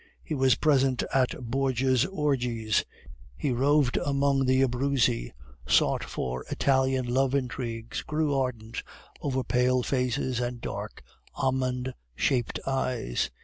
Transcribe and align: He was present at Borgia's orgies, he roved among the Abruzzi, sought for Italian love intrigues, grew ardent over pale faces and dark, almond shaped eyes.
He 0.23 0.33
was 0.33 0.55
present 0.55 1.03
at 1.13 1.35
Borgia's 1.39 2.07
orgies, 2.07 2.85
he 3.37 3.51
roved 3.51 3.97
among 3.97 4.45
the 4.47 4.63
Abruzzi, 4.63 5.31
sought 5.67 6.03
for 6.03 6.43
Italian 6.49 7.05
love 7.05 7.35
intrigues, 7.35 8.01
grew 8.01 8.33
ardent 8.33 8.81
over 9.21 9.43
pale 9.43 9.83
faces 9.83 10.39
and 10.39 10.59
dark, 10.59 11.03
almond 11.35 11.93
shaped 12.15 12.59
eyes. 12.65 13.29